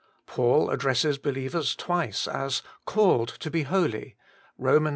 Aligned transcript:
Paul 0.25 0.71
addresses 0.71 1.19
believers 1.19 1.75
twice 1.75 2.27
as' 2.27 2.63
called 2.87 3.29
to 3.39 3.51
be 3.51 3.61
holy 3.61 4.15
(Eom. 4.59 4.87
i. 4.87 4.89